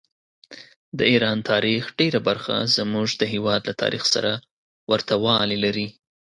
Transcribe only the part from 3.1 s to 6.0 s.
د هېواد له تاریخ سره ورته والي لري.